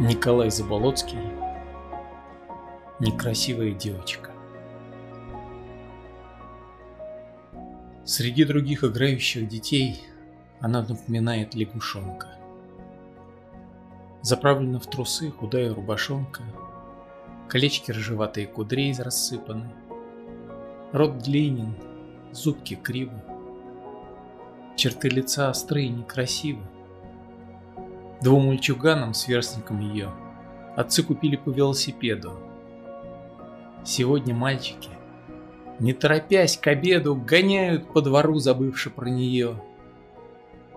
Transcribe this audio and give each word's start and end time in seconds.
Николай 0.00 0.48
Заболоцкий 0.50 1.18
Некрасивая 3.00 3.72
девочка. 3.72 4.30
Среди 8.06 8.44
других 8.44 8.82
играющих 8.82 9.46
детей 9.46 10.02
она 10.58 10.80
напоминает 10.80 11.54
лягушонка. 11.54 12.28
Заправлена 14.22 14.80
в 14.80 14.86
трусы 14.86 15.30
худая 15.30 15.74
рубашонка, 15.74 16.44
Колечки 17.46 17.90
рыжеватые 17.90 18.46
кудрей 18.46 18.94
рассыпаны, 18.96 19.70
Рот 20.92 21.18
длинен, 21.18 21.76
зубки 22.32 22.74
кривы, 22.74 23.20
Черты 24.76 25.10
лица 25.10 25.50
острые 25.50 25.90
некрасивы, 25.90 26.62
Двум 28.22 28.48
мальчуганам, 28.48 29.14
сверстникам 29.14 29.80
ее, 29.80 30.10
отцы 30.76 31.02
купили 31.02 31.36
по 31.36 31.50
велосипеду. 31.50 32.38
Сегодня 33.84 34.34
мальчики, 34.34 34.90
не 35.78 35.94
торопясь 35.94 36.58
к 36.58 36.66
обеду, 36.66 37.14
гоняют 37.14 37.90
по 37.92 38.02
двору, 38.02 38.38
забывши 38.38 38.90
про 38.90 39.08
нее. 39.08 39.62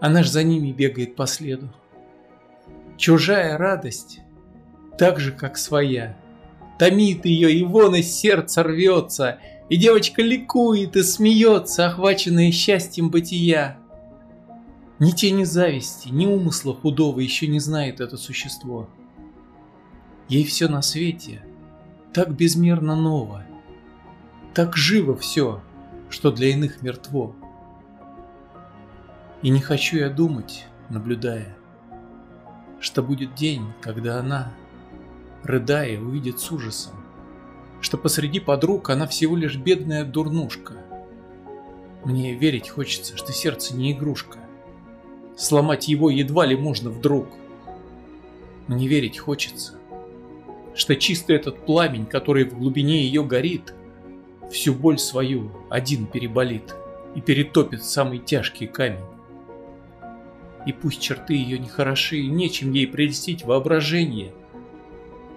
Она 0.00 0.22
ж 0.22 0.28
за 0.28 0.44
ними 0.44 0.70
бегает 0.70 1.16
по 1.16 1.26
следу. 1.26 1.68
Чужая 2.96 3.58
радость, 3.58 4.20
так 4.96 5.18
же, 5.18 5.32
как 5.32 5.56
своя, 5.56 6.16
томит 6.78 7.24
ее, 7.24 7.52
и 7.52 7.64
вон 7.64 7.96
из 7.96 8.14
сердца 8.14 8.62
рвется, 8.62 9.38
и 9.68 9.76
девочка 9.76 10.22
ликует 10.22 10.94
и 10.94 11.02
смеется, 11.02 11.86
охваченная 11.86 12.52
счастьем 12.52 13.10
бытия. 13.10 13.78
Ни 15.04 15.10
тени 15.10 15.44
зависти, 15.44 16.08
ни 16.08 16.24
умысла 16.24 16.74
худого 16.74 17.20
еще 17.20 17.46
не 17.46 17.60
знает 17.60 18.00
это 18.00 18.16
существо. 18.16 18.88
Ей 20.30 20.44
все 20.44 20.66
на 20.66 20.80
свете 20.80 21.42
так 22.14 22.34
безмерно 22.34 22.96
ново, 22.96 23.44
так 24.54 24.78
живо 24.78 25.14
все, 25.14 25.60
что 26.08 26.30
для 26.30 26.48
иных 26.48 26.80
мертво. 26.80 27.36
И 29.42 29.50
не 29.50 29.60
хочу 29.60 29.98
я 29.98 30.08
думать, 30.08 30.64
наблюдая, 30.88 31.54
что 32.80 33.02
будет 33.02 33.34
день, 33.34 33.74
когда 33.82 34.20
она, 34.20 34.54
рыдая, 35.42 36.00
увидит 36.00 36.40
с 36.40 36.50
ужасом, 36.50 36.94
что 37.82 37.98
посреди 37.98 38.40
подруг 38.40 38.88
она 38.88 39.06
всего 39.06 39.36
лишь 39.36 39.58
бедная 39.58 40.06
дурнушка. 40.06 40.72
Мне 42.06 42.32
верить 42.32 42.70
хочется, 42.70 43.18
что 43.18 43.32
сердце 43.32 43.76
не 43.76 43.92
игрушка, 43.92 44.38
Сломать 45.36 45.88
его 45.88 46.10
едва 46.10 46.46
ли 46.46 46.56
можно 46.56 46.90
вдруг. 46.90 47.26
Мне 48.68 48.86
верить 48.86 49.18
хочется, 49.18 49.74
что 50.74 50.96
чисто 50.96 51.32
этот 51.32 51.66
пламень, 51.66 52.06
который 52.06 52.44
в 52.44 52.58
глубине 52.58 53.02
ее 53.02 53.24
горит, 53.24 53.74
всю 54.50 54.74
боль 54.74 54.98
свою 54.98 55.50
один 55.70 56.06
переболит 56.06 56.74
и 57.14 57.20
перетопит 57.20 57.84
самый 57.84 58.18
тяжкий 58.18 58.66
камень. 58.66 59.04
И 60.66 60.72
пусть 60.72 61.00
черты 61.00 61.34
ее 61.34 61.58
нехороши, 61.58 62.18
и 62.18 62.28
нечем 62.28 62.72
ей 62.72 62.86
прельстить 62.86 63.44
воображение, 63.44 64.32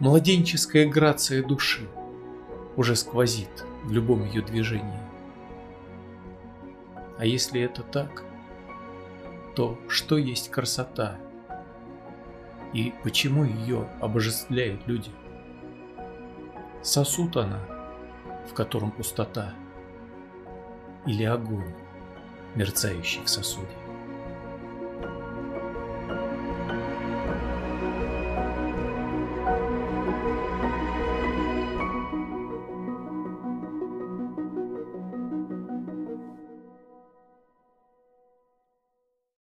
младенческая 0.00 0.86
грация 0.88 1.44
души 1.44 1.88
уже 2.76 2.96
сквозит 2.96 3.64
в 3.84 3.92
любом 3.92 4.24
ее 4.24 4.42
движении. 4.42 5.00
А 7.18 7.26
если 7.26 7.60
это 7.60 7.82
так, 7.82 8.24
то, 9.54 9.78
что 9.88 10.16
есть 10.16 10.50
красота 10.50 11.18
и 12.72 12.94
почему 13.02 13.44
ее 13.44 13.88
обожествляют 14.00 14.86
люди. 14.86 15.10
Сосуд 16.82 17.36
она, 17.36 17.60
в 18.50 18.54
котором 18.54 18.90
пустота, 18.90 19.54
или 21.06 21.24
огонь, 21.24 21.74
мерцающий 22.54 23.22
в 23.24 23.28
сосуде. 23.28 23.68